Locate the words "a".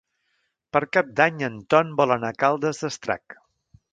2.35-2.37